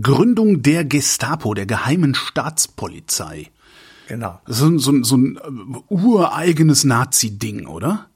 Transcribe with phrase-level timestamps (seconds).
[0.00, 3.50] Gründung der Gestapo, der geheimen Staatspolizei.
[4.08, 4.40] Genau.
[4.46, 8.07] So, so, so ein äh, ureigenes Nazi-Ding, oder?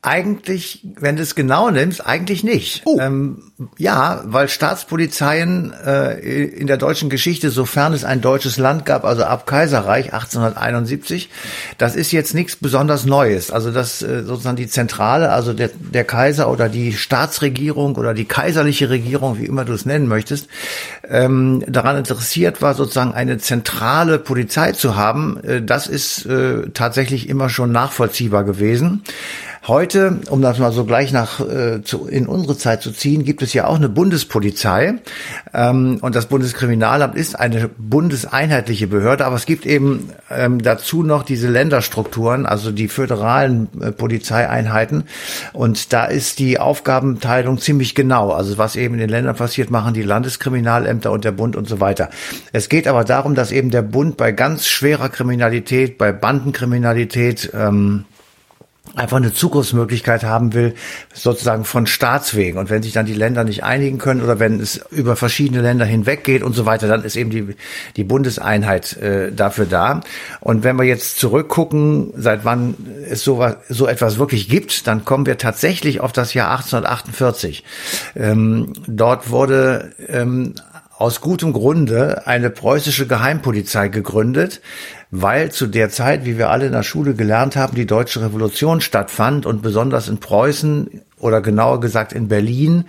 [0.00, 2.82] Eigentlich, wenn du es genau nimmst, eigentlich nicht.
[2.84, 2.98] Oh.
[3.00, 9.04] Ähm, ja, weil Staatspolizeien äh, in der deutschen Geschichte, sofern es ein deutsches Land gab,
[9.04, 11.28] also ab Kaiserreich 1871,
[11.78, 13.50] das ist jetzt nichts besonders Neues.
[13.50, 18.26] Also das äh, sozusagen die Zentrale, also der, der Kaiser oder die Staatsregierung oder die
[18.26, 20.46] kaiserliche Regierung, wie immer du es nennen möchtest,
[21.08, 25.42] ähm, daran interessiert war, sozusagen eine zentrale Polizei zu haben.
[25.42, 29.02] Äh, das ist äh, tatsächlich immer schon nachvollziehbar gewesen.
[29.68, 33.42] Heute, um das mal so gleich nach äh, zu, in unsere Zeit zu ziehen, gibt
[33.42, 34.94] es ja auch eine Bundespolizei
[35.52, 41.22] ähm, und das Bundeskriminalamt ist eine bundeseinheitliche Behörde, aber es gibt eben ähm, dazu noch
[41.22, 45.04] diese Länderstrukturen, also die föderalen äh, Polizeieinheiten
[45.52, 48.30] und da ist die Aufgabenteilung ziemlich genau.
[48.30, 51.78] Also was eben in den Ländern passiert, machen die Landeskriminalämter und der Bund und so
[51.78, 52.08] weiter.
[52.54, 58.06] Es geht aber darum, dass eben der Bund bei ganz schwerer Kriminalität, bei Bandenkriminalität ähm,
[58.98, 60.74] einfach eine Zukunftsmöglichkeit haben will,
[61.14, 62.58] sozusagen von Staatswegen.
[62.58, 65.84] Und wenn sich dann die Länder nicht einigen können oder wenn es über verschiedene Länder
[65.84, 67.54] hinweg geht und so weiter, dann ist eben die,
[67.96, 70.00] die Bundeseinheit äh, dafür da.
[70.40, 72.74] Und wenn wir jetzt zurückgucken, seit wann
[73.08, 77.64] es so, so etwas wirklich gibt, dann kommen wir tatsächlich auf das Jahr 1848.
[78.16, 80.54] Ähm, dort wurde ähm,
[80.98, 84.60] aus gutem Grunde eine preußische Geheimpolizei gegründet,
[85.12, 88.80] weil zu der Zeit, wie wir alle in der Schule gelernt haben, die deutsche Revolution
[88.80, 92.84] stattfand und besonders in Preußen oder genauer gesagt in Berlin,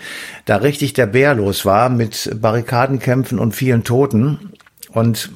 [0.46, 4.54] da richtig der Bär los war mit Barrikadenkämpfen und vielen Toten.
[4.92, 5.30] Und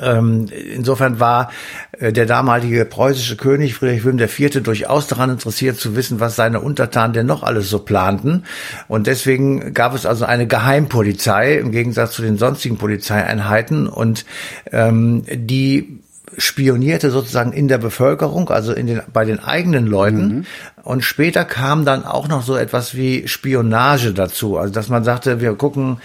[0.00, 1.50] insofern war
[1.98, 4.62] äh, der damalige preußische König Friedrich Wilhelm IV.
[4.62, 8.44] durchaus daran interessiert zu wissen, was seine Untertanen denn noch alles so planten.
[8.88, 14.24] Und deswegen gab es also eine Geheimpolizei im Gegensatz zu den sonstigen Polizeieinheiten und
[14.70, 16.00] ähm, die
[16.38, 20.26] spionierte sozusagen in der Bevölkerung, also in den, bei den eigenen Leuten.
[20.28, 20.44] Mhm.
[20.82, 24.56] Und später kam dann auch noch so etwas wie Spionage dazu.
[24.56, 25.98] Also, dass man sagte, wir gucken,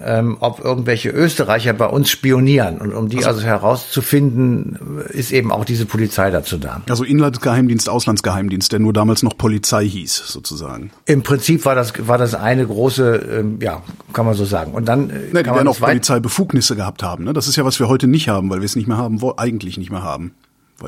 [0.00, 2.78] ähm, ob irgendwelche Österreicher bei uns spionieren.
[2.78, 4.78] Und um die also, also, herauszufinden,
[5.10, 6.82] ist eben auch diese Polizei dazu da.
[6.88, 10.90] Also Inlandsgeheimdienst, Auslandsgeheimdienst, der nur damals noch Polizei hieß, sozusagen.
[11.06, 13.82] Im Prinzip war das, war das eine große, ähm, ja,
[14.12, 14.72] kann man so sagen.
[14.72, 17.24] Und dann äh, ne, kann man auch Polizeibefugnisse gehabt haben.
[17.24, 17.32] Ne?
[17.32, 19.78] Das ist ja, was wir heute nicht haben, weil wir es nicht mehr haben, eigentlich
[19.78, 20.32] nicht mehr haben.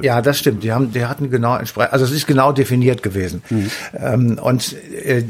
[0.03, 0.65] Ja, das stimmt.
[0.65, 3.43] Die haben, die hatten genau entsprechend, also es ist genau definiert gewesen.
[3.51, 3.71] Mhm.
[3.97, 4.75] Ähm, und
[5.05, 5.25] äh,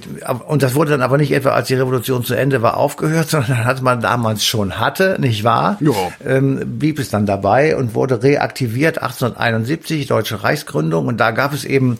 [0.46, 3.64] und das wurde dann aber nicht etwa, als die Revolution zu Ende war, aufgehört, sondern
[3.64, 5.76] hat man damals schon hatte, nicht wahr?
[5.80, 5.92] Ja.
[6.24, 11.64] Ähm, blieb es dann dabei und wurde reaktiviert 1871 deutsche Reichsgründung und da gab es
[11.64, 11.98] eben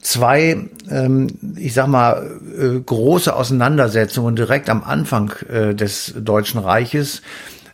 [0.00, 7.22] zwei, ähm, ich sag mal, äh, große Auseinandersetzungen direkt am Anfang äh, des Deutschen Reiches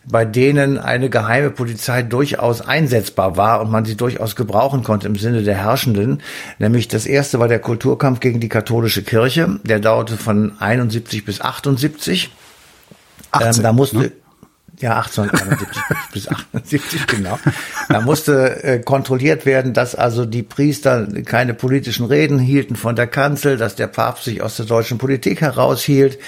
[0.05, 5.17] bei denen eine geheime Polizei durchaus einsetzbar war und man sie durchaus gebrauchen konnte im
[5.17, 6.23] Sinne der Herrschenden.
[6.59, 9.61] Nämlich das erste war der Kulturkampf gegen die katholische Kirche.
[9.65, 12.31] Der dauerte von 71 bis 78.
[13.33, 14.13] 18, ähm, da musste, ne?
[14.81, 15.83] Ja, 1871
[16.13, 17.39] bis 78, genau.
[17.91, 23.07] Da musste äh, kontrolliert werden, dass also die Priester keine politischen Reden hielten von der
[23.07, 26.19] Kanzel, dass der Papst sich aus der deutschen Politik heraushielt,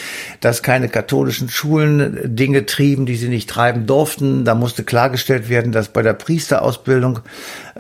[0.41, 4.45] dass keine katholischen Schulen Dinge trieben, die sie nicht treiben durften.
[4.45, 7.21] Da musste klargestellt werden, dass bei der Priesterausbildung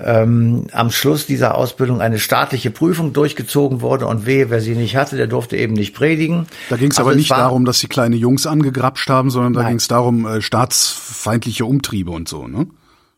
[0.02, 4.96] ähm, am Schluss dieser Ausbildung eine staatliche Prüfung durchgezogen wurde und wehe, wer sie nicht
[4.96, 6.46] hatte, der durfte eben nicht predigen.
[6.70, 9.76] Da ging es aber nicht darum, dass sie kleine Jungs angegrapscht haben, sondern da ging
[9.76, 12.66] es darum, äh, staatsfeindliche Umtriebe und so, ne?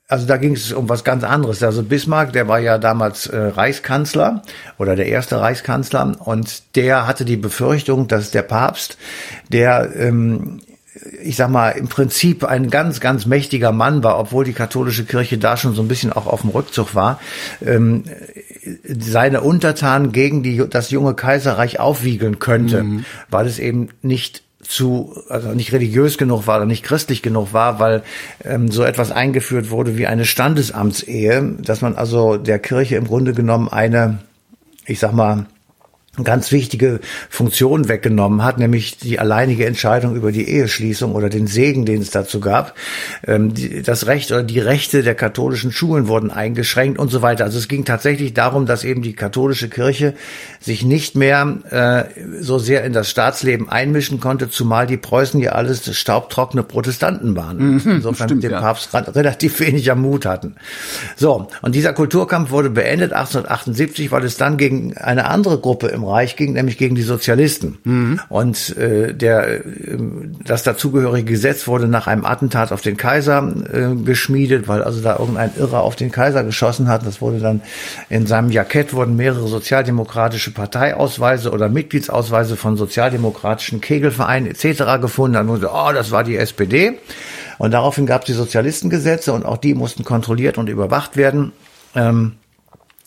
[0.06, 1.62] Also da ging es um was ganz anderes.
[1.62, 4.42] Also Bismarck, der war ja damals äh, Reichskanzler
[4.76, 8.98] oder der erste Reichskanzler und der hatte die Befürchtung, dass der Papst,
[9.48, 10.60] der ähm,
[11.22, 15.38] ich sag mal, im Prinzip ein ganz, ganz mächtiger Mann war, obwohl die katholische Kirche
[15.38, 17.18] da schon so ein bisschen auch auf dem Rückzug war,
[17.64, 18.04] ähm,
[18.84, 23.04] seine Untertanen gegen die, das junge Kaiserreich aufwiegeln könnte, mhm.
[23.28, 27.78] weil es eben nicht zu, also nicht religiös genug war oder nicht christlich genug war,
[27.78, 28.02] weil
[28.44, 33.32] ähm, so etwas eingeführt wurde wie eine Standesamtsehe, dass man also der Kirche im Grunde
[33.32, 34.18] genommen eine,
[34.86, 35.46] ich sag mal,
[36.22, 41.84] ganz wichtige Funktion weggenommen hat, nämlich die alleinige Entscheidung über die Eheschließung oder den Segen,
[41.84, 42.74] den es dazu gab.
[43.26, 43.52] Ähm,
[43.84, 47.44] das Recht oder die Rechte der katholischen Schulen wurden eingeschränkt und so weiter.
[47.44, 50.14] Also es ging tatsächlich darum, dass eben die katholische Kirche
[50.60, 55.52] sich nicht mehr äh, so sehr in das Staatsleben einmischen konnte, zumal die Preußen ja
[55.52, 57.58] alles staubtrockene Protestanten waren.
[57.58, 58.60] Mhm, Insofern stimmt, dem ja.
[58.60, 60.54] Papst relativ wenig am Mut hatten.
[61.16, 66.03] So, und dieser Kulturkampf wurde beendet 1878, weil es dann gegen eine andere Gruppe im
[66.04, 67.78] Reich ging, nämlich gegen die Sozialisten.
[67.84, 68.20] Mhm.
[68.28, 69.98] Und äh, der, äh,
[70.44, 75.18] das dazugehörige Gesetz wurde nach einem Attentat auf den Kaiser äh, geschmiedet, weil also da
[75.18, 77.06] irgendein Irrer auf den Kaiser geschossen hat.
[77.06, 77.62] Das wurde dann
[78.08, 85.00] in seinem Jackett wurden mehrere sozialdemokratische Parteiausweise oder Mitgliedsausweise von sozialdemokratischen Kegelvereinen etc.
[85.00, 85.34] gefunden.
[85.34, 86.98] Dann wurde, oh, das war die SPD.
[87.58, 91.52] Und daraufhin gab es die Sozialistengesetze und auch die mussten kontrolliert und überwacht werden.
[91.94, 92.32] Ähm,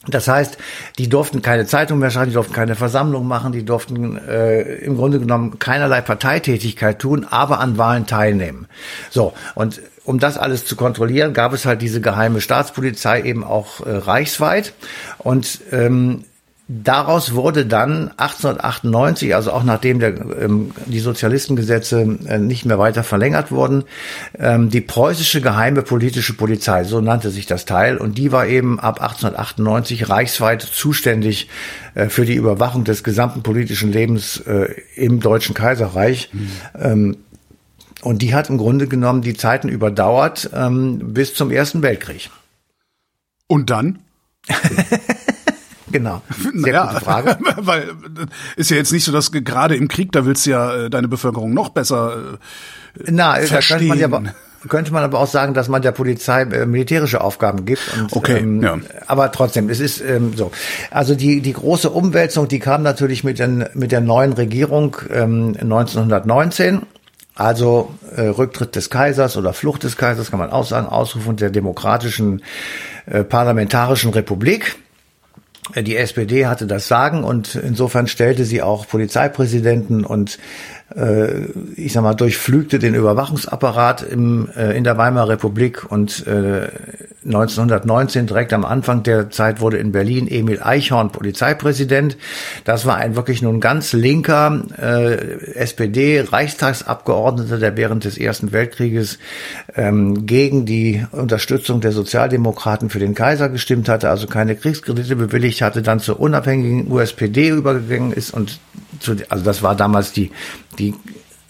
[0.07, 0.57] das heißt,
[0.98, 4.98] die durften keine Zeitung mehr schreiben, die durften keine Versammlung machen, die durften äh, im
[4.98, 8.68] Grunde genommen keinerlei Parteitätigkeit tun, aber an Wahlen teilnehmen.
[9.09, 13.86] So, und um das alles zu kontrollieren, gab es halt diese geheime Staatspolizei eben auch
[13.86, 14.74] äh, reichsweit.
[15.18, 16.24] Und ähm,
[16.69, 20.10] Daraus wurde dann 1898, also auch nachdem der,
[20.42, 23.86] ähm, die Sozialistengesetze äh, nicht mehr weiter verlängert wurden,
[24.38, 28.81] ähm, die preußische geheime politische Polizei, so nannte sich das Teil, und die war eben
[28.81, 31.48] ab 1898 reichsweit zuständig
[31.96, 36.30] äh, für die Überwachung des gesamten politischen Lebens äh, im Deutschen Kaiserreich.
[36.34, 36.50] Mhm.
[36.78, 37.18] Ähm,
[38.02, 42.30] und die hat im Grunde genommen die Zeiten überdauert ähm, bis zum Ersten Weltkrieg.
[43.48, 44.00] Und dann?
[45.92, 46.22] Genau.
[46.42, 47.38] Sehr naja, gute Frage.
[47.57, 47.92] Weil
[48.56, 51.07] ist ja jetzt nicht so, dass gerade im Krieg, da willst du ja äh, deine
[51.07, 52.18] Bevölkerung noch besser
[53.00, 53.60] äh, Na, verstehen.
[53.60, 54.24] Da könnte man, ja aber,
[54.68, 57.81] könnte man aber auch sagen, dass man der Polizei äh, militärische Aufgaben gibt.
[57.98, 58.78] Und, okay, ähm, ja.
[59.07, 60.51] Aber trotzdem, es ist ähm, so.
[60.92, 65.56] Also die, die große Umwälzung, die kam natürlich mit, den, mit der neuen Regierung ähm,
[65.60, 66.81] 1919.
[67.36, 71.51] Also äh, Rücktritt des Kaisers oder Flucht des Kaisers, kann man auch sagen, Ausrufung der
[71.51, 72.42] demokratischen
[73.06, 74.75] äh, parlamentarischen Republik.
[75.75, 80.40] Die SPD hatte das Sagen und insofern stellte sie auch Polizeipräsidenten und
[80.96, 86.69] äh, ich sag mal, durchflügte den Überwachungsapparat im, äh, in der Weimarer Republik und äh,
[87.27, 92.18] 1919, direkt am Anfang der Zeit, wurde in Berlin Emil Eichhorn Polizeipräsident.
[92.63, 99.19] Das war ein wirklich nun ganz linker äh, SPD-Reichstagsabgeordneter, der während des Ersten Weltkrieges
[99.75, 105.62] ähm, gegen die Unterstützung der Sozialdemokraten für den Kaiser gestimmt hatte, also keine Kriegskredite bewilligt
[105.62, 108.59] hatte, dann zur unabhängigen USPD übergegangen ist und
[109.00, 110.31] zu, also das war damals die,
[110.80, 110.95] die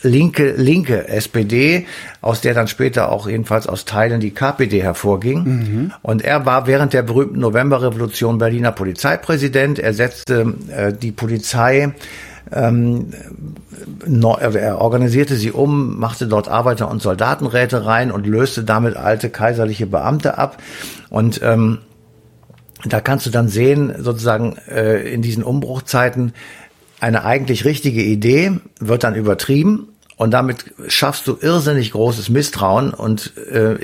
[0.08, 1.86] linke, linke SPD,
[2.22, 5.44] aus der dann später auch jedenfalls aus Teilen die KPD hervorging.
[5.44, 5.94] Mhm.
[6.02, 9.80] Und er war während der berühmten Novemberrevolution Berliner Polizeipräsident.
[9.80, 11.94] Er setzte äh, die Polizei
[12.52, 13.14] ähm,
[14.30, 19.86] er organisierte sie um, machte dort Arbeiter- und Soldatenräte rein und löste damit alte kaiserliche
[19.86, 20.58] Beamte ab.
[21.10, 21.80] Und ähm,
[22.86, 26.34] da kannst du dann sehen, sozusagen äh, in diesen Umbruchzeiten,
[27.00, 33.38] eine eigentlich richtige Idee wird dann übertrieben und damit schaffst du irrsinnig großes Misstrauen und
[33.38, 33.78] äh,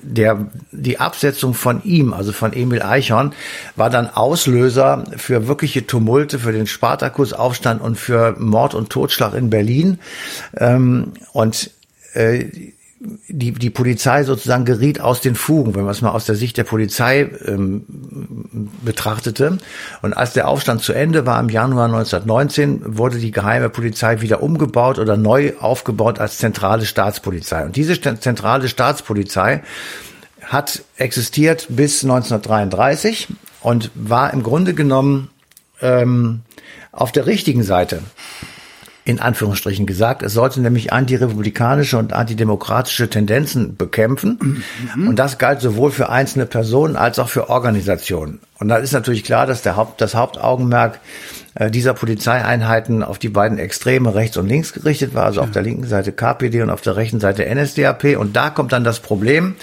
[0.00, 3.34] der die Absetzung von ihm, also von Emil Eichhorn,
[3.76, 9.50] war dann Auslöser für wirkliche Tumulte, für den Spartakusaufstand und für Mord und Totschlag in
[9.50, 9.98] Berlin.
[10.56, 11.70] Ähm, und
[12.14, 12.46] äh,
[13.28, 16.56] die, die Polizei sozusagen geriet aus den Fugen, wenn man es mal aus der Sicht
[16.56, 17.84] der Polizei ähm,
[18.82, 19.58] betrachtete.
[20.02, 24.42] Und als der Aufstand zu Ende war im Januar 1919, wurde die geheime Polizei wieder
[24.42, 27.64] umgebaut oder neu aufgebaut als zentrale Staatspolizei.
[27.64, 29.62] Und diese zentrale Staatspolizei
[30.42, 33.28] hat existiert bis 1933
[33.60, 35.30] und war im Grunde genommen
[35.80, 36.42] ähm,
[36.92, 38.02] auf der richtigen Seite
[39.04, 40.22] in Anführungsstrichen gesagt.
[40.22, 44.62] Es sollte nämlich antirepublikanische und antidemokratische Tendenzen bekämpfen.
[44.96, 45.08] Mhm.
[45.08, 48.38] Und das galt sowohl für einzelne Personen als auch für Organisationen.
[48.60, 51.00] Und da ist natürlich klar, dass der Haupt, das Hauptaugenmerk
[51.54, 55.46] äh, dieser Polizeieinheiten auf die beiden Extreme rechts und links gerichtet war, also ja.
[55.46, 58.16] auf der linken Seite KPD und auf der rechten Seite NSDAP.
[58.16, 59.56] Und da kommt dann das Problem,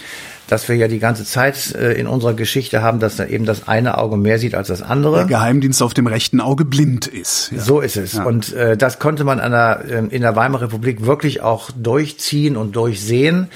[0.49, 3.67] dass wir ja die ganze Zeit äh, in unserer Geschichte haben, dass da eben das
[3.67, 5.17] eine Auge mehr sieht als das andere.
[5.17, 7.51] Der Geheimdienst auf dem rechten Auge blind ist.
[7.51, 7.59] Ja.
[7.59, 8.13] So ist es.
[8.13, 8.23] Ja.
[8.23, 12.57] Und äh, das konnte man an der, äh, in der Weimarer Republik wirklich auch durchziehen
[12.57, 13.47] und durchsehen.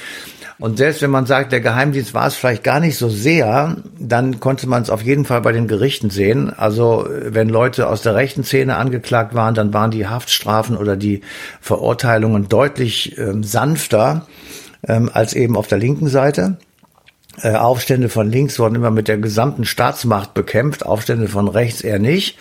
[0.60, 4.40] Und selbst wenn man sagt, der Geheimdienst war es vielleicht gar nicht so sehr, dann
[4.40, 6.54] konnte man es auf jeden Fall bei den Gerichten sehen.
[6.56, 11.22] Also wenn Leute aus der rechten Szene angeklagt waren, dann waren die Haftstrafen oder die
[11.60, 14.28] Verurteilungen deutlich ähm, sanfter
[14.88, 16.58] ähm, als eben auf der linken Seite.
[17.42, 21.98] Äh, Aufstände von links wurden immer mit der gesamten Staatsmacht bekämpft, Aufstände von rechts eher
[21.98, 22.38] nicht.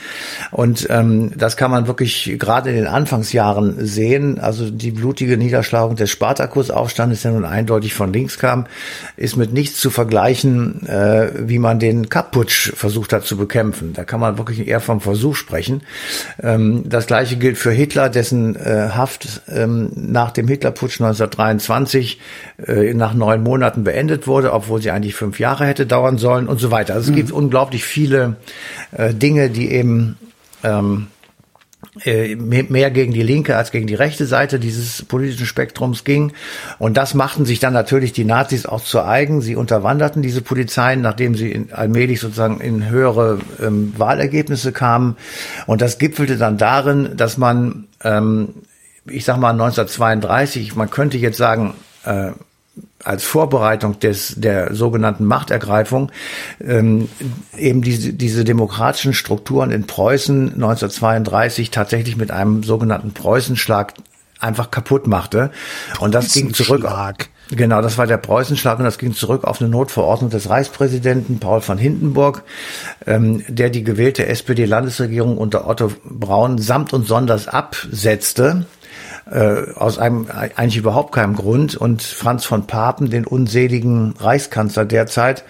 [0.50, 4.38] Und ähm, das kann man wirklich gerade in den Anfangsjahren sehen.
[4.38, 8.66] Also die blutige Niederschlagung des Spartakusaufstandes, der nun eindeutig von links kam,
[9.16, 13.94] ist mit nichts zu vergleichen, äh, wie man den Kapp-Putsch versucht hat zu bekämpfen.
[13.94, 15.80] Da kann man wirklich eher vom Versuch sprechen.
[16.42, 22.20] Ähm, das gleiche gilt für Hitler, dessen äh, Haft ähm, nach dem Hitlerputsch 1923
[22.66, 26.58] äh, nach neun Monaten beendet wurde, obwohl sie eigentlich fünf Jahre hätte dauern sollen und
[26.58, 26.94] so weiter.
[26.94, 27.16] Also es mhm.
[27.16, 28.36] gibt unglaublich viele
[28.92, 30.18] äh, Dinge, die eben
[30.62, 31.06] ähm,
[32.04, 36.32] äh, mehr gegen die linke als gegen die rechte Seite dieses politischen Spektrums ging.
[36.78, 39.42] Und das machten sich dann natürlich die Nazis auch zu eigen.
[39.42, 45.16] Sie unterwanderten diese Polizeien, nachdem sie allmählich sozusagen in höhere ähm, Wahlergebnisse kamen.
[45.66, 48.54] Und das gipfelte dann darin, dass man, ähm,
[49.04, 51.74] ich sag mal 1932, man könnte jetzt sagen,
[52.04, 52.30] äh,
[53.04, 56.10] als Vorbereitung des der sogenannten Machtergreifung
[56.60, 57.08] ähm,
[57.56, 63.94] eben diese, diese demokratischen Strukturen in Preußen 1932 tatsächlich mit einem sogenannten Preußenschlag
[64.38, 65.50] einfach kaputt machte.
[66.00, 66.82] Und das ging zurück.
[67.50, 71.60] Genau, das war der Preußenschlag und das ging zurück auf eine Notverordnung des Reichspräsidenten Paul
[71.60, 72.44] von Hindenburg,
[73.06, 78.64] ähm, der die gewählte SPD-Landesregierung unter Otto Braun samt und sonders absetzte
[79.30, 85.44] äh, aus einem eigentlich überhaupt keinem Grund und Franz von Papen, den unseligen Reichskanzler derzeit,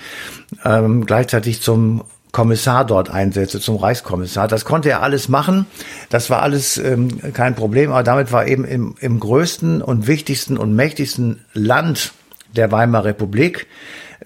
[0.64, 4.48] ähm, gleichzeitig zum Kommissar dort einsetzte, zum Reichskommissar.
[4.48, 5.66] Das konnte er alles machen.
[6.08, 10.56] Das war alles ähm, kein Problem, aber damit war eben im, im größten und wichtigsten
[10.56, 12.12] und mächtigsten Land
[12.56, 13.66] der Weimarer Republik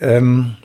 [0.00, 0.56] ähm,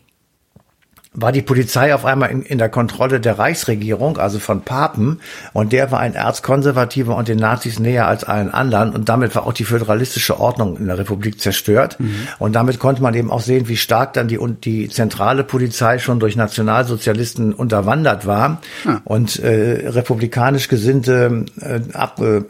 [1.13, 5.19] war die Polizei auf einmal in, in, der Kontrolle der Reichsregierung, also von Papen,
[5.51, 9.45] und der war ein Erzkonservativer und den Nazis näher als allen anderen, und damit war
[9.45, 11.99] auch die föderalistische Ordnung in der Republik zerstört.
[11.99, 12.15] Mhm.
[12.39, 16.21] Und damit konnte man eben auch sehen, wie stark dann die, die zentrale Polizei schon
[16.21, 18.61] durch Nationalsozialisten unterwandert war.
[18.85, 19.01] Ja.
[19.03, 22.41] Und äh, republikanisch gesinnte äh, Ab, äh,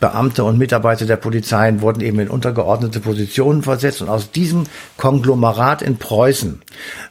[0.00, 4.00] Beamte und Mitarbeiter der Polizeien wurden eben in untergeordnete Positionen versetzt.
[4.00, 4.64] Und aus diesem
[4.96, 6.62] Konglomerat in Preußen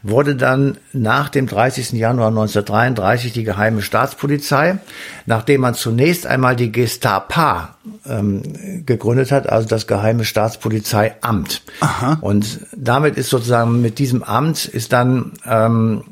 [0.02, 1.94] wurde dann dann nach dem 30.
[1.94, 4.78] Januar 1933 die geheime Staatspolizei,
[5.26, 11.62] nachdem man zunächst einmal die Gestapa ähm, gegründet hat, also das geheime Staatspolizeiamt.
[11.80, 12.18] Aha.
[12.22, 16.04] Und damit ist sozusagen mit diesem Amt ist dann ähm,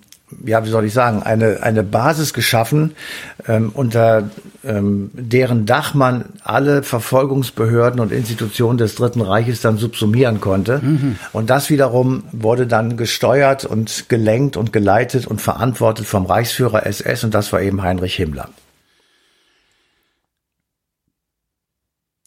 [0.45, 2.93] ja, wie soll ich sagen, eine, eine Basis geschaffen,
[3.47, 4.29] ähm, unter
[4.63, 10.79] ähm, deren Dach man alle Verfolgungsbehörden und Institutionen des Dritten Reiches dann subsumieren konnte.
[10.81, 11.15] Mhm.
[11.33, 17.23] Und das wiederum wurde dann gesteuert und gelenkt und geleitet und verantwortet vom Reichsführer SS
[17.23, 18.49] und das war eben Heinrich Himmler.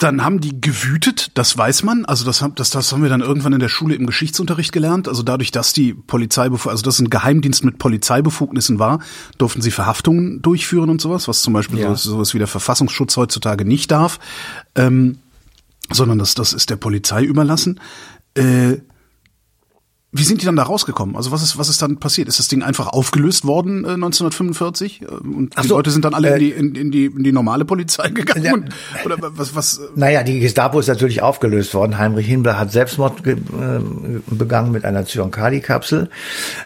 [0.05, 2.05] Dann haben die gewütet, das weiß man.
[2.05, 5.09] Also das, das, das haben wir dann irgendwann in der Schule im Geschichtsunterricht gelernt.
[5.09, 8.99] Also dadurch, dass die Polizei, also dass ein Geheimdienst mit Polizeibefugnissen war,
[9.39, 11.95] durften sie Verhaftungen durchführen und sowas, was zum Beispiel ja.
[11.95, 14.21] so, sowas wie der Verfassungsschutz heutzutage nicht darf,
[14.75, 15.21] ähm,
[15.91, 17.81] sondern das, das ist der Polizei überlassen.
[18.35, 18.83] Äh,
[20.17, 21.17] wie sind die dann da rausgekommen?
[21.17, 22.29] Also was ist was ist dann passiert?
[22.29, 26.05] Ist das Ding einfach aufgelöst worden äh, 1945 äh, und Ach die so, Leute sind
[26.05, 28.45] dann alle äh, in, die, in, in, die in die normale Polizei gegangen?
[28.45, 28.71] Ja, und,
[29.05, 29.79] oder was was?
[29.79, 29.83] Äh?
[29.97, 31.99] Naja, die Gestapo ist natürlich aufgelöst worden.
[31.99, 33.37] Heinrich Himmler hat Selbstmord äh,
[34.29, 36.09] begangen mit einer Zyankali-Kapsel,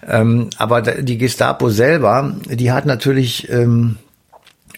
[0.06, 3.96] ähm, aber die Gestapo selber, die hat natürlich ähm,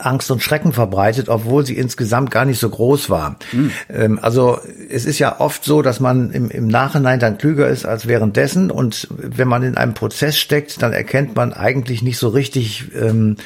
[0.01, 3.37] Angst und Schrecken verbreitet, obwohl sie insgesamt gar nicht so groß war.
[3.53, 4.19] Mhm.
[4.23, 4.59] also
[4.91, 8.71] es ist ja oft so, dass man im, im Nachhinein dann klüger ist als währenddessen
[8.71, 13.37] und wenn man in einem Prozess steckt, dann erkennt man eigentlich nicht so richtig, ähm,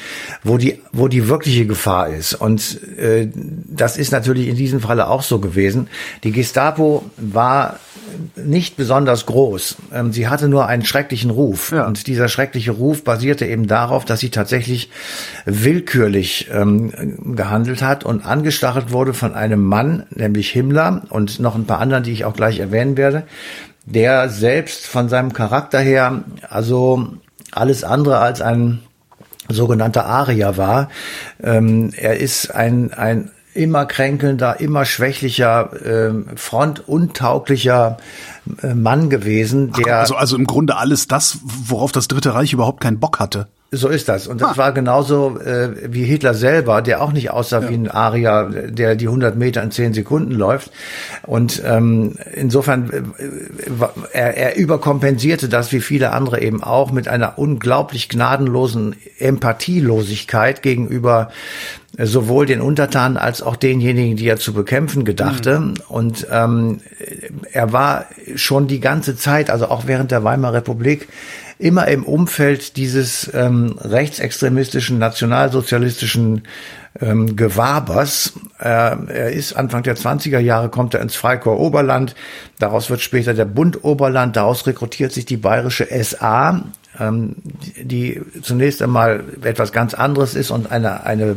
[0.43, 2.33] wo die wo die wirkliche Gefahr ist.
[2.33, 5.87] Und äh, das ist natürlich in diesem Falle auch so gewesen.
[6.23, 7.79] Die Gestapo war
[8.35, 9.77] nicht besonders groß.
[9.93, 11.71] Ähm, sie hatte nur einen schrecklichen Ruf.
[11.71, 11.85] Ja.
[11.85, 14.89] Und dieser schreckliche Ruf basierte eben darauf, dass sie tatsächlich
[15.45, 21.65] willkürlich ähm, gehandelt hat und angestachelt wurde von einem Mann, nämlich Himmler und noch ein
[21.65, 23.23] paar anderen, die ich auch gleich erwähnen werde,
[23.85, 27.07] der selbst von seinem Charakter her also
[27.51, 28.81] alles andere als ein
[29.49, 30.89] sogenannter Arier war.
[31.41, 37.97] Ähm, er ist ein, ein immer kränkelnder, immer schwächlicher, äh, frontuntauglicher
[38.61, 42.81] äh, Mann gewesen, der also also im Grunde alles das, worauf das Dritte Reich überhaupt
[42.81, 43.47] keinen Bock hatte.
[43.71, 44.27] So ist das.
[44.27, 44.57] Und das Ah.
[44.57, 49.07] war genauso äh, wie Hitler selber, der auch nicht aussah wie ein Arier, der die
[49.07, 50.71] 100 Meter in 10 Sekunden läuft.
[51.23, 57.37] Und ähm, insofern, äh, er, er überkompensierte das, wie viele andere eben auch, mit einer
[57.37, 61.29] unglaublich gnadenlosen Empathielosigkeit gegenüber
[61.97, 65.73] äh, sowohl den Untertanen als auch denjenigen, die er zu bekämpfen gedachte.
[65.89, 66.81] Und ähm,
[67.51, 68.05] er war
[68.35, 71.07] schon die ganze Zeit, also auch während der Weimarer Republik,
[71.57, 76.43] immer im Umfeld dieses ähm, rechtsextremistischen, nationalsozialistischen
[76.99, 78.33] ähm, Gewabers.
[78.59, 82.15] Äh, er ist Anfang der 20er Jahre, kommt er ins Freikorps Oberland,
[82.59, 86.63] daraus wird später der Bund Oberland, daraus rekrutiert sich die bayerische SA,
[86.99, 87.35] ähm,
[87.81, 91.35] die zunächst einmal etwas ganz anderes ist und eine, eine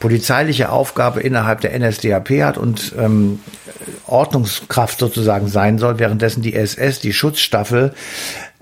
[0.00, 3.40] polizeiliche Aufgabe innerhalb der NSDAP hat und ähm,
[4.06, 7.92] Ordnungskraft sozusagen sein soll, währenddessen die SS, die Schutzstaffel,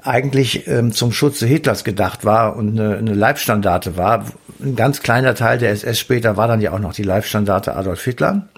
[0.06, 4.26] eigentlich ähm, zum Schutze Hitlers gedacht war und eine, eine Leibstandarte war.
[4.60, 8.02] Ein ganz kleiner Teil der SS später war dann ja auch noch die Leibstandarte Adolf
[8.04, 8.48] Hitler.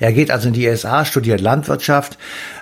[0.00, 2.18] Er geht also in die SA, studiert Landwirtschaft,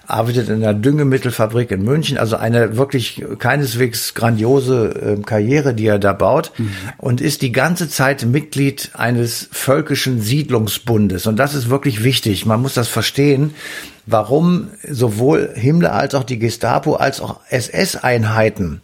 [0.07, 5.99] arbeitet in einer Düngemittelfabrik in München, also eine wirklich keineswegs grandiose äh, Karriere, die er
[5.99, 6.53] da baut
[6.99, 11.27] und ist die ganze Zeit Mitglied eines völkischen Siedlungsbundes.
[11.27, 12.47] Und das ist wirklich wichtig.
[12.47, 13.55] Man muss das verstehen,
[14.07, 18.81] warum sowohl Himmler als auch die Gestapo als auch SS-Einheiten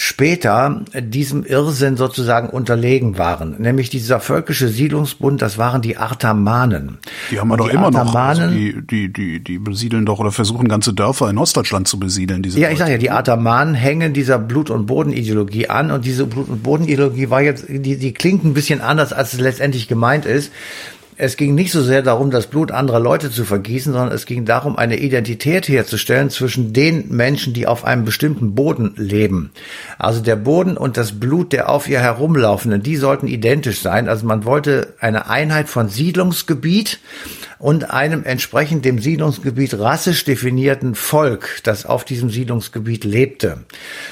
[0.00, 3.56] später diesem Irrsinn sozusagen unterlegen waren.
[3.60, 6.98] Nämlich dieser völkische Siedlungsbund, das waren die Artamanen.
[7.30, 8.14] Die haben wir doch immer noch.
[8.14, 12.00] Also Artamanen- die, die, die, die besiedeln doch oder versuchen ganze Dörfer in Ostdeutschland zu
[12.00, 12.42] besiedeln.
[12.42, 16.24] Diese Ja, ich sage ja, die Atamanen hängen dieser Blut- und Bodenideologie an und diese
[16.26, 20.24] Blut- und Bodenideologie war jetzt, die, die klingt ein bisschen anders, als es letztendlich gemeint
[20.24, 20.50] ist.
[21.22, 24.46] Es ging nicht so sehr darum, das Blut anderer Leute zu vergießen, sondern es ging
[24.46, 29.50] darum, eine Identität herzustellen zwischen den Menschen, die auf einem bestimmten Boden leben.
[29.98, 34.08] Also der Boden und das Blut der auf ihr herumlaufenden, die sollten identisch sein.
[34.08, 37.00] Also man wollte eine Einheit von Siedlungsgebiet
[37.58, 43.58] und einem entsprechend dem Siedlungsgebiet rassisch definierten Volk, das auf diesem Siedlungsgebiet lebte.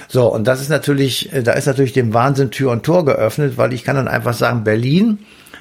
[0.09, 3.57] So, und das ist natürlich, äh, da ist natürlich dem Wahnsinn Tür und Tor geöffnet,
[3.57, 5.21] weil ich kann dann einfach sagen, Berlin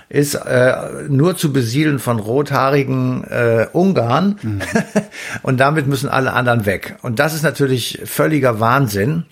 [0.10, 0.76] ist äh,
[1.10, 4.62] nur zu besiedeln von rothaarigen äh, Ungarn
[5.42, 6.98] und damit müssen alle anderen weg.
[7.02, 9.26] Und das ist natürlich völliger Wahnsinn.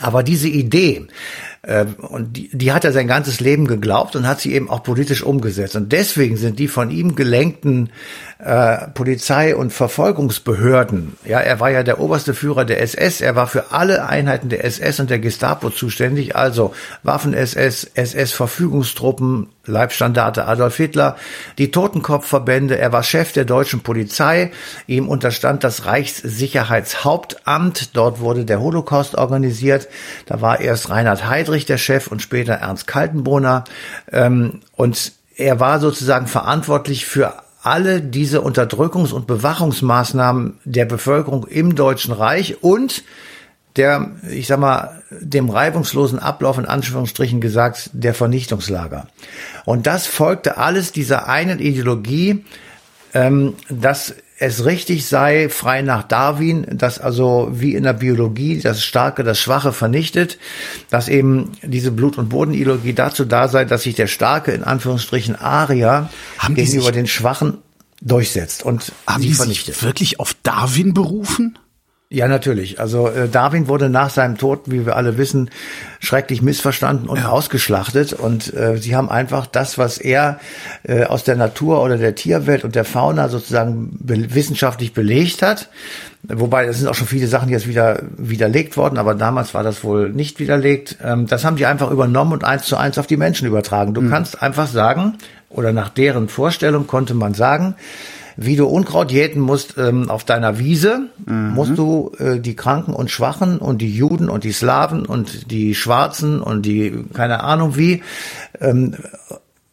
[0.00, 1.06] Aber diese Idee,
[1.62, 4.82] äh, und die, die hat er sein ganzes Leben geglaubt und hat sie eben auch
[4.82, 5.76] politisch umgesetzt.
[5.76, 7.90] Und deswegen sind die von ihm gelenkten
[8.38, 13.46] äh, Polizei- und Verfolgungsbehörden, ja, er war ja der oberste Führer der SS, er war
[13.46, 21.16] für alle Einheiten der SS und der Gestapo zuständig, also Waffen-SS, SS-Verfügungstruppen, Leibstandarte Adolf Hitler,
[21.56, 24.52] die Totenkopfverbände, er war Chef der deutschen Polizei,
[24.86, 29.88] ihm unterstand das Reichssicherheitshauptamt, dort wurde der Holocaust organisiert,
[30.26, 33.64] da war erst Reinhard Heydrich der Chef und später Ernst Kaltenbrunner.
[34.12, 37.34] Ähm, und er war sozusagen verantwortlich für
[37.66, 43.02] alle diese Unterdrückungs- und Bewachungsmaßnahmen der Bevölkerung im Deutschen Reich und
[43.74, 49.08] der, ich sag mal, dem reibungslosen Ablauf in Anführungsstrichen gesagt, der Vernichtungslager.
[49.64, 52.44] Und das folgte alles dieser einen Ideologie,
[53.12, 58.84] ähm, dass es richtig sei, frei nach Darwin, dass also wie in der Biologie das
[58.84, 60.38] Starke das Schwache vernichtet,
[60.90, 65.36] dass eben diese Blut- und Bodenideologie dazu da sei, dass sich der Starke in Anführungsstrichen
[65.36, 66.10] Arier
[66.48, 67.58] die gegenüber den Schwachen
[68.02, 69.74] durchsetzt und Haben sie die vernichtet.
[69.76, 71.58] sich wirklich auf Darwin berufen?
[72.08, 72.78] Ja, natürlich.
[72.78, 75.50] Also äh, Darwin wurde nach seinem Tod, wie wir alle wissen,
[75.98, 78.12] schrecklich missverstanden und ausgeschlachtet.
[78.12, 80.38] Und äh, sie haben einfach das, was er
[80.84, 85.68] äh, aus der Natur oder der Tierwelt und der Fauna sozusagen be wissenschaftlich belegt hat.
[86.22, 89.82] Wobei, es sind auch schon viele Sachen jetzt wieder widerlegt worden, aber damals war das
[89.82, 90.98] wohl nicht widerlegt.
[91.02, 93.94] Ähm, das haben die einfach übernommen und eins zu eins auf die Menschen übertragen.
[93.94, 95.18] Du kannst einfach sagen,
[95.50, 97.74] oder nach deren Vorstellung konnte man sagen,
[98.36, 103.10] wie du Unkraut jäten musst ähm, auf deiner Wiese, musst du äh, die Kranken und
[103.10, 108.02] Schwachen und die Juden und die Slawen und die Schwarzen und die keine Ahnung wie
[108.60, 108.94] ähm,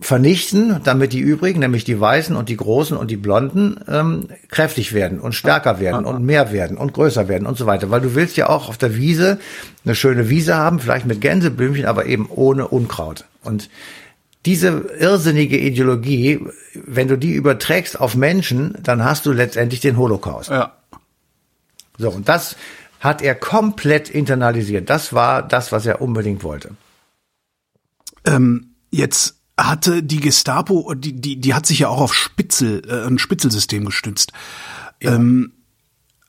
[0.04, 4.93] vernichten, damit die übrigen, nämlich die Weißen und die Großen und die Blonden, ähm, kräftig
[4.93, 7.89] werden und stärker werden und mehr werden und größer werden und so weiter.
[7.89, 9.39] Weil du willst ja auch auf der Wiese
[9.86, 13.26] eine schöne Wiese haben, vielleicht mit Gänseblümchen, aber eben ohne Unkraut.
[13.43, 13.69] Und
[14.45, 14.67] diese
[14.99, 20.49] irrsinnige Ideologie, wenn du die überträgst auf Menschen, dann hast du letztendlich den Holocaust.
[20.49, 20.73] Ja.
[21.97, 22.56] So, und das
[22.99, 24.89] hat er komplett internalisiert.
[24.89, 26.75] Das war das, was er unbedingt wollte.
[28.25, 33.06] Ähm, jetzt hatte die Gestapo, die, die, die hat sich ja auch auf Spitzel, äh,
[33.08, 34.32] ein Spitzelsystem gestützt.
[35.01, 35.53] Ähm,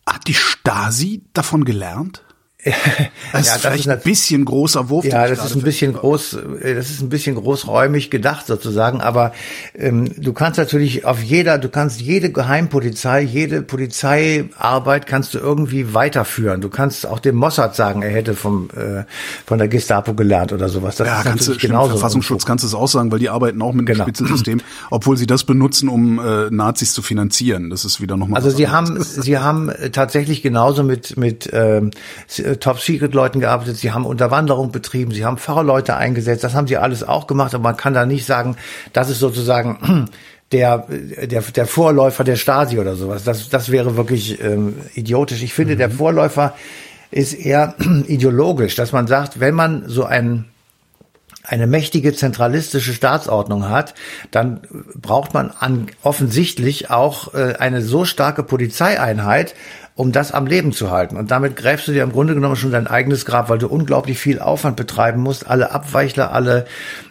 [0.06, 2.23] hat die Stasi davon gelernt?
[3.32, 5.04] Das ist vielleicht ein bisschen großer Wurf.
[5.04, 9.32] Ja, das ist ein bisschen groß, äh, das ist ein bisschen großräumig gedacht sozusagen, aber
[9.76, 15.94] ähm, du kannst natürlich auf jeder, du kannst jede Geheimpolizei, jede Polizeiarbeit kannst du irgendwie
[15.94, 16.60] weiterführen.
[16.60, 19.04] Du kannst auch dem Mossad sagen, er hätte vom äh,
[19.46, 20.96] von der Gestapo gelernt oder sowas.
[20.96, 23.60] Das ja, ist kannst du, genauso Verfassungsschutz kannst du es auch sagen, weil die arbeiten
[23.62, 24.04] auch mit genau.
[24.04, 27.70] einem Spitzensystem, obwohl sie das benutzen, um äh, Nazis zu finanzieren.
[27.70, 28.36] Das ist wieder nochmal.
[28.36, 31.90] Also sie haben, sie haben tatsächlich genauso mit mit ähm,
[32.58, 37.26] Top-Secret-Leuten gearbeitet, sie haben Unterwanderung betrieben, sie haben Pfarrerleute eingesetzt, das haben sie alles auch
[37.26, 38.56] gemacht, aber man kann da nicht sagen,
[38.92, 40.08] das ist sozusagen
[40.52, 43.24] der, der, der Vorläufer der Stasi oder sowas.
[43.24, 45.42] Das, das wäre wirklich ähm, idiotisch.
[45.42, 45.78] Ich finde, mhm.
[45.78, 46.54] der Vorläufer
[47.10, 47.74] ist eher
[48.06, 50.46] ideologisch, dass man sagt, wenn man so ein
[51.46, 53.94] eine mächtige zentralistische Staatsordnung hat,
[54.30, 54.62] dann
[54.94, 59.54] braucht man an, offensichtlich auch äh, eine so starke Polizeieinheit,
[59.96, 61.16] um das am Leben zu halten.
[61.16, 64.18] Und damit gräbst du dir im Grunde genommen schon dein eigenes Grab, weil du unglaublich
[64.18, 66.66] viel Aufwand betreiben musst, alle Abweichler, alle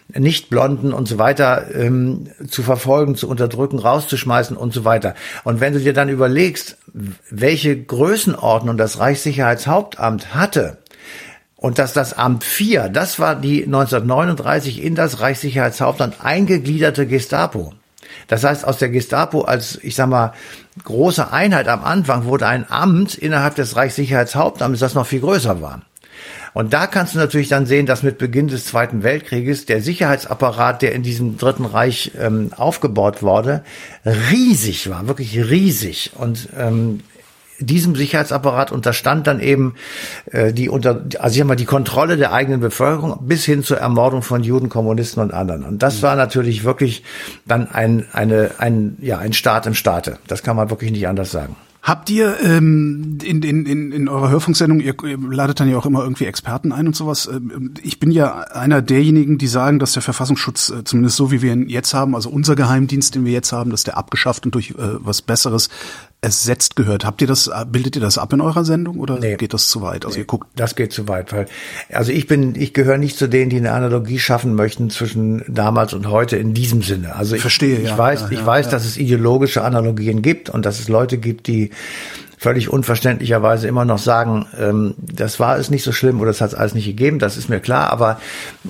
[0.08, 5.14] Nichtblonden und so weiter ähm, zu verfolgen, zu unterdrücken, rauszuschmeißen und so weiter.
[5.44, 6.76] Und wenn du dir dann überlegst,
[7.30, 10.78] welche Größenordnung das Reichssicherheitshauptamt hatte,
[11.56, 17.72] und dass das Amt 4, das war die 1939 in das Reichssicherheitshauptamt eingegliederte Gestapo.
[18.28, 20.34] Das heißt, aus der Gestapo als, ich sag mal,
[20.82, 25.82] große Einheit am Anfang wurde ein Amt innerhalb des Reichssicherheitshauptamtes, das noch viel größer war.
[26.52, 30.82] Und da kannst du natürlich dann sehen, dass mit Beginn des Zweiten Weltkrieges der Sicherheitsapparat,
[30.82, 33.64] der in diesem Dritten Reich ähm, aufgebaut wurde,
[34.04, 36.12] riesig war, wirklich riesig.
[36.16, 37.00] Und ähm,
[37.66, 39.74] diesem Sicherheitsapparat unterstand dann eben
[40.30, 44.22] äh, die unter also ich mal die Kontrolle der eigenen Bevölkerung bis hin zur Ermordung
[44.22, 45.64] von Juden, Kommunisten und anderen.
[45.64, 46.02] Und das mhm.
[46.02, 47.02] war natürlich wirklich
[47.46, 50.18] dann ein eine ein ja ein Staat im Staate.
[50.26, 51.56] Das kann man wirklich nicht anders sagen.
[51.84, 55.84] Habt ihr ähm, in, in, in, in eurer Hörfunksendung, ihr, ihr ladet dann ja auch
[55.84, 57.28] immer irgendwie Experten ein und sowas.
[57.30, 61.42] Ähm, ich bin ja einer derjenigen, die sagen, dass der Verfassungsschutz, äh, zumindest so wie
[61.42, 64.54] wir ihn jetzt haben, also unser Geheimdienst, den wir jetzt haben, dass der abgeschafft und
[64.54, 65.68] durch äh, was Besseres
[66.24, 67.04] ersetzt gehört.
[67.04, 69.36] Habt ihr das, bildet ihr das ab in eurer Sendung oder nee.
[69.36, 70.04] geht das zu weit?
[70.04, 70.48] Also nee, ihr guckt.
[70.56, 71.46] Das geht zu weit, weil,
[71.92, 75.92] also ich bin, ich gehöre nicht zu denen, die eine Analogie schaffen möchten zwischen damals
[75.92, 77.14] und heute in diesem Sinne.
[77.14, 80.50] Also ich, verstehe, ich ja, weiß, ja, ich ja, weiß, dass es ideologische Analogien gibt
[80.50, 81.70] und dass es Leute gibt, die
[82.44, 86.50] völlig unverständlicherweise immer noch sagen, ähm, das war es nicht so schlimm oder das hat
[86.50, 88.20] es alles nicht gegeben, das ist mir klar, aber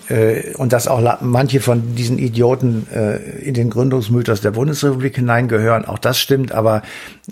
[0.08, 5.86] äh, und dass auch manche von diesen Idioten äh, in den Gründungsmythos der Bundesrepublik hineingehören,
[5.86, 6.82] auch das stimmt, aber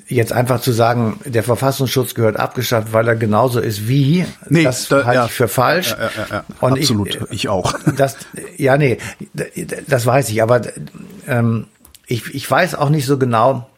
[0.08, 4.88] jetzt einfach zu sagen, der Verfassungsschutz gehört abgeschafft, weil er genauso ist wie, nee, das
[4.88, 5.26] da, halte ja.
[5.26, 5.94] ich für falsch.
[5.96, 7.72] Ja, ja, und Absolut, ich, ich auch.
[7.96, 8.16] Das,
[8.56, 8.98] ja, nee,
[9.86, 10.62] das weiß ich, aber
[11.28, 11.66] ähm,
[12.06, 13.68] ich, ich weiß auch nicht so genau,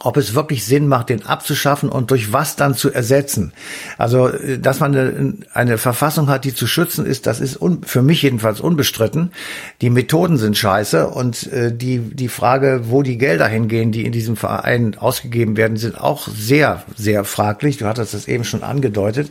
[0.00, 3.52] ob es wirklich Sinn macht, den abzuschaffen und durch was dann zu ersetzen.
[3.98, 7.82] Also, äh, dass man eine, eine Verfassung hat, die zu schützen ist, das ist un,
[7.84, 9.32] für mich jedenfalls unbestritten.
[9.80, 14.12] Die Methoden sind scheiße und äh, die, die Frage, wo die Gelder hingehen, die in
[14.12, 17.78] diesem Verein ausgegeben werden, sind auch sehr, sehr fraglich.
[17.78, 19.30] Du hattest das eben schon angedeutet.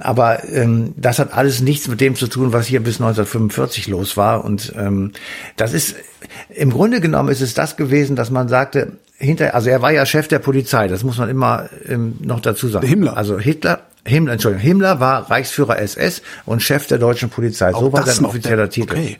[0.00, 4.16] Aber ähm, das hat alles nichts mit dem zu tun, was hier bis 1945 los
[4.16, 4.44] war.
[4.44, 5.12] Und ähm,
[5.56, 5.96] das ist,
[6.48, 10.04] im Grunde genommen ist es das gewesen, dass man sagte, hinter, also er war ja
[10.06, 12.86] Chef der Polizei, das muss man immer ähm, noch dazu sagen.
[12.86, 13.16] Himmler.
[13.16, 17.72] Also Hitler, Himmler, Entschuldigung, Himmler war Reichsführer SS und Chef der deutschen Polizei.
[17.72, 18.94] So war sein offizieller Titel.
[18.94, 19.18] Okay.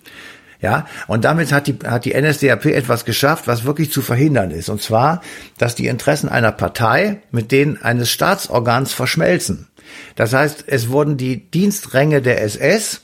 [0.61, 4.71] Ja, und damit hat die, hat die NSDAP etwas geschafft, was wirklich zu verhindern ist.
[4.71, 5.21] Und zwar,
[5.59, 9.69] dass die Interessen einer Partei mit denen eines Staatsorgans verschmelzen.
[10.17, 13.03] Das heißt, es wurden die Dienstränge der SS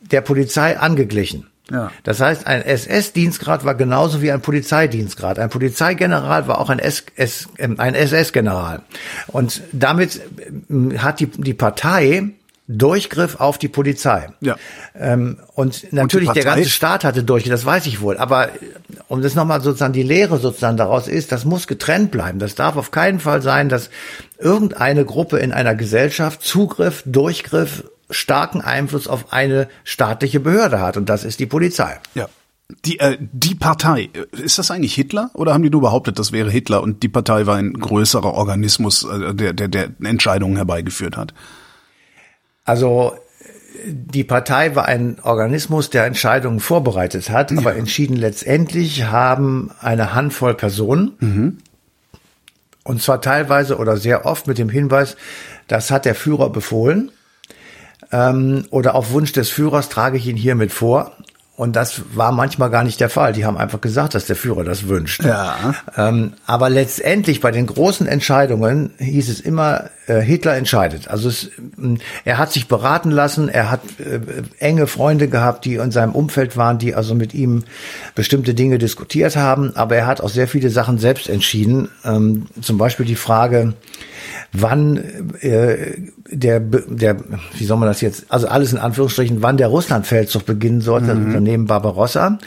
[0.00, 1.46] der Polizei angeglichen.
[1.70, 1.90] Ja.
[2.04, 5.38] Das heißt, ein SS-Dienstgrad war genauso wie ein Polizeidienstgrad.
[5.38, 8.82] Ein Polizeigeneral war auch ein, SS, ähm, ein SS-General.
[9.26, 10.20] Und damit
[10.70, 12.30] ähm, hat die, die Partei
[12.68, 14.28] Durchgriff auf die Polizei.
[14.40, 14.56] Ja.
[14.98, 18.16] Ähm, und natürlich und der ganze Staat hatte Durchgriff, das weiß ich wohl.
[18.16, 18.48] Aber
[19.06, 22.40] um das nochmal sozusagen die Lehre sozusagen daraus ist, das muss getrennt bleiben.
[22.40, 23.90] Das darf auf keinen Fall sein, dass
[24.38, 27.84] irgendeine Gruppe in einer Gesellschaft Zugriff, Durchgriff
[28.16, 31.98] starken Einfluss auf eine staatliche Behörde hat und das ist die Polizei.
[32.14, 32.28] Ja.
[32.84, 36.50] Die, äh, die Partei, ist das eigentlich Hitler oder haben die nur behauptet, das wäre
[36.50, 41.32] Hitler und die Partei war ein größerer Organismus, äh, der, der, der Entscheidungen herbeigeführt hat?
[42.64, 43.16] Also
[43.84, 47.58] die Partei war ein Organismus, der Entscheidungen vorbereitet hat, ja.
[47.58, 51.58] aber entschieden letztendlich haben eine Handvoll Personen, mhm.
[52.82, 55.16] und zwar teilweise oder sehr oft mit dem Hinweis,
[55.68, 57.12] das hat der Führer befohlen
[58.12, 61.12] ähm, oder auf Wunsch des Führers trage ich ihn hiermit vor.
[61.56, 63.32] Und das war manchmal gar nicht der Fall.
[63.32, 65.24] Die haben einfach gesagt, dass der Führer das wünscht.
[65.24, 65.74] Ja.
[65.96, 71.08] Ähm, aber letztendlich bei den großen Entscheidungen hieß es immer, äh, Hitler entscheidet.
[71.08, 74.20] Also es, ähm, er hat sich beraten lassen, er hat äh,
[74.58, 77.64] enge Freunde gehabt, die in seinem Umfeld waren, die also mit ihm
[78.14, 79.74] bestimmte Dinge diskutiert haben.
[79.76, 81.88] Aber er hat auch sehr viele Sachen selbst entschieden.
[82.04, 83.72] Ähm, zum Beispiel die Frage,
[84.52, 84.96] wann
[85.40, 85.94] äh,
[86.30, 87.16] der, der,
[87.56, 91.32] wie soll man das jetzt, also alles in Anführungsstrichen, wann der Russlandfeldzug beginnen sollte, mhm.
[91.46, 92.38] Unternehmen Barbarossa.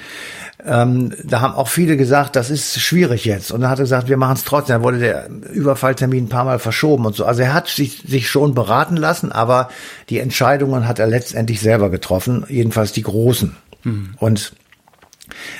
[0.65, 3.51] Ähm, da haben auch viele gesagt, das ist schwierig jetzt.
[3.51, 4.79] Und dann hat er gesagt, wir machen es trotzdem.
[4.79, 7.23] Da wurde der Überfalltermin ein paar Mal verschoben und so.
[7.23, 9.69] Also er hat sich, sich schon beraten lassen, aber
[10.09, 13.55] die Entscheidungen hat er letztendlich selber getroffen, jedenfalls die großen.
[13.83, 14.15] Mhm.
[14.17, 14.53] Und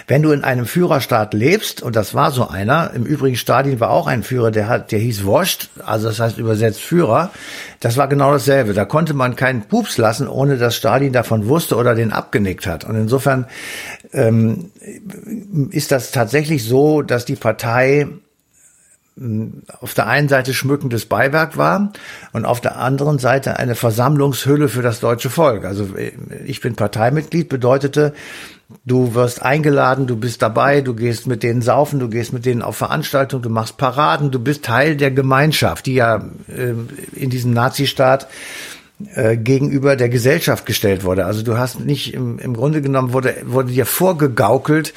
[0.07, 3.89] wenn du in einem Führerstaat lebst, und das war so einer, im Übrigen Stalin war
[3.91, 7.31] auch ein Führer, der hat, der hieß Wurst, also das heißt übersetzt Führer,
[7.79, 8.73] das war genau dasselbe.
[8.73, 12.83] Da konnte man keinen Pups lassen, ohne dass Stalin davon wusste oder den abgenickt hat.
[12.83, 13.45] Und insofern
[14.11, 14.71] ähm,
[15.71, 18.07] ist das tatsächlich so, dass die Partei
[19.81, 21.91] auf der einen Seite schmückendes Beiwerk war
[22.31, 25.65] und auf der anderen Seite eine Versammlungshülle für das deutsche Volk.
[25.65, 26.11] Also äh,
[26.45, 28.13] ich bin Parteimitglied bedeutete,
[28.85, 32.61] Du wirst eingeladen, du bist dabei, du gehst mit denen saufen, du gehst mit denen
[32.61, 36.73] auf Veranstaltungen, du machst Paraden, du bist Teil der Gemeinschaft, die ja äh,
[37.15, 38.27] in diesem Nazistaat äh,
[39.37, 41.25] gegenüber der Gesellschaft gestellt wurde.
[41.25, 44.93] Also du hast nicht im, im Grunde genommen wurde wurde dir vorgegaukelt,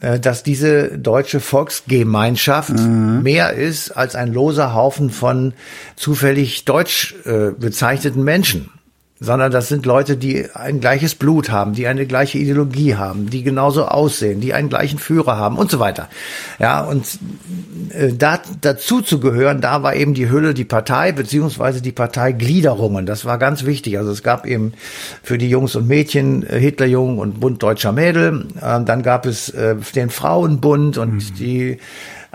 [0.00, 3.22] äh, dass diese deutsche Volksgemeinschaft mhm.
[3.22, 5.52] mehr ist als ein loser Haufen von
[5.94, 8.70] zufällig deutsch äh, bezeichneten Menschen
[9.20, 13.44] sondern das sind Leute, die ein gleiches Blut haben, die eine gleiche Ideologie haben, die
[13.44, 16.08] genauso aussehen, die einen gleichen Führer haben und so weiter.
[16.58, 17.06] Ja, und
[17.90, 23.06] äh, da, dazu zu gehören, da war eben die Hülle die Partei beziehungsweise die Parteigliederungen.
[23.06, 23.98] Das war ganz wichtig.
[23.98, 24.72] Also es gab eben
[25.22, 28.48] für die Jungs und Mädchen äh, Hitlerjungen und Bund deutscher Mädel.
[28.60, 31.34] Äh, dann gab es äh, den Frauenbund und mhm.
[31.38, 31.78] die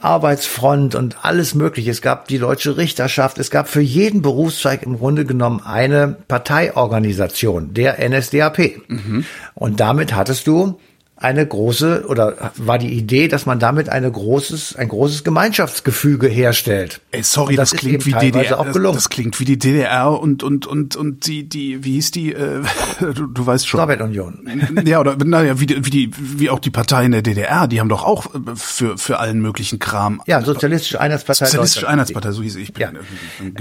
[0.04, 1.92] Arbeitsfront und alles mögliche.
[1.92, 3.38] Es gab die deutsche Richterschaft.
[3.38, 8.82] Es gab für jeden Berufszweig im Grunde genommen eine Parteiorganisation, der NSDAP.
[8.88, 9.26] Mhm.
[9.56, 10.80] Und damit hattest du
[11.22, 17.02] eine große oder war die Idee, dass man damit eine großes, ein großes Gemeinschaftsgefüge herstellt.
[17.12, 18.64] Ey, sorry, das, das klingt wie DDR.
[18.64, 22.32] Das, das, klingt wie die DDR und und und und die die wie hieß die?
[22.32, 22.62] Äh,
[23.02, 23.82] du, du weißt schon.
[23.82, 24.84] Sowjetunion.
[24.86, 27.90] Ja oder naja wie die, wie die wie auch die Parteien der DDR, die haben
[27.90, 30.22] doch auch äh, für für allen möglichen Kram.
[30.26, 31.46] Ja, sozialistische Einheitspartei.
[31.46, 32.72] Sozialistische Einheitspartei, so hieß ich.
[32.78, 32.92] Ja.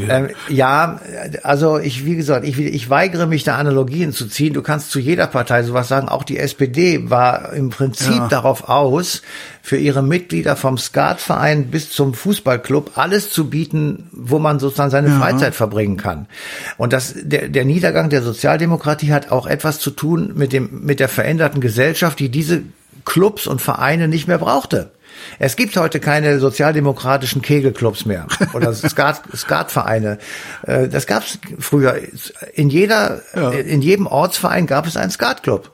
[0.08, 1.00] Ähm, ja,
[1.42, 4.54] also ich wie gesagt, ich ich weigere mich da Analogien zu ziehen.
[4.54, 6.08] Du kannst zu jeder Partei sowas sagen.
[6.08, 8.28] Auch die SPD war im Prinzip ja.
[8.28, 9.22] darauf aus,
[9.62, 15.08] für ihre Mitglieder vom Skatverein bis zum Fußballclub alles zu bieten, wo man sozusagen seine
[15.08, 15.18] ja.
[15.18, 16.26] Freizeit verbringen kann.
[16.76, 21.00] Und das, der, der Niedergang der Sozialdemokratie hat auch etwas zu tun mit dem, mit
[21.00, 22.62] der veränderten Gesellschaft, die diese
[23.04, 24.90] Clubs und Vereine nicht mehr brauchte.
[25.38, 30.18] Es gibt heute keine sozialdemokratischen Kegelclubs mehr oder Skat, Skatvereine.
[30.62, 31.96] Äh, das gab es früher.
[32.54, 33.50] In jeder, ja.
[33.50, 35.72] in jedem Ortsverein gab es einen Skatclub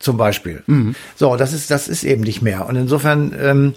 [0.00, 0.62] zum Beispiel.
[0.66, 0.94] Mhm.
[1.14, 2.66] So, das ist das ist eben nicht mehr.
[2.66, 3.74] Und insofern ähm,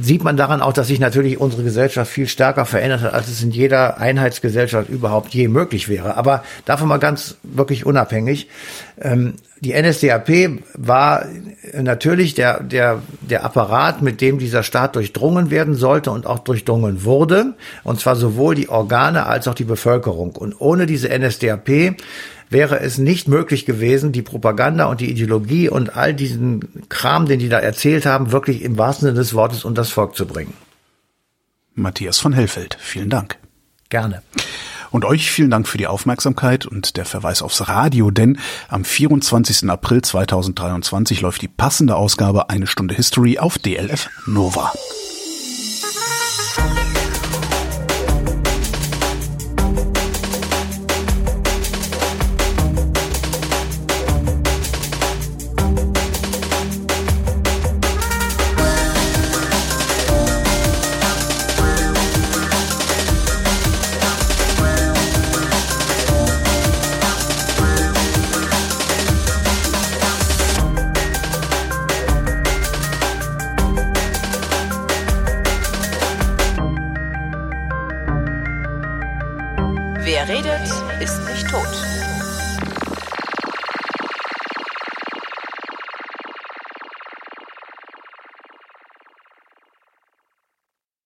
[0.00, 3.42] sieht man daran auch, dass sich natürlich unsere Gesellschaft viel stärker verändert hat, als es
[3.42, 6.16] in jeder Einheitsgesellschaft überhaupt je möglich wäre.
[6.16, 8.48] Aber davon mal ganz wirklich unabhängig.
[9.00, 11.26] Ähm, die NSDAP war
[11.74, 17.04] natürlich der, der, der Apparat, mit dem dieser Staat durchdrungen werden sollte und auch durchdrungen
[17.04, 17.54] wurde.
[17.84, 20.36] Und zwar sowohl die Organe als auch die Bevölkerung.
[20.36, 21.96] Und ohne diese NSDAP
[22.50, 27.38] wäre es nicht möglich gewesen, die Propaganda und die Ideologie und all diesen Kram, den
[27.38, 30.52] die da erzählt haben, wirklich im wahrsten Sinne des Wortes und das Volk zu bringen.
[31.74, 33.38] Matthias von Hellfeld, vielen Dank.
[33.88, 34.22] Gerne.
[34.90, 39.70] Und euch vielen Dank für die Aufmerksamkeit und der Verweis aufs Radio, denn am 24.
[39.70, 44.72] April 2023 läuft die passende Ausgabe Eine Stunde History auf DLF Nova.